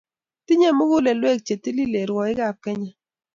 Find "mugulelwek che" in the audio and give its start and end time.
0.77-1.55